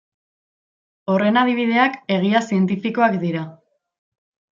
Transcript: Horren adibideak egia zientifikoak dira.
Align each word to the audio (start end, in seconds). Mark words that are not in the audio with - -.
Horren 1.15 1.37
adibideak 1.41 1.99
egia 2.15 2.41
zientifikoak 2.47 3.19
dira. 3.25 3.45